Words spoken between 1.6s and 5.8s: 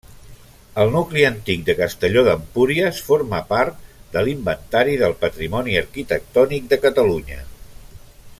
de Castelló d'Empúries forma part de l'Inventari del Patrimoni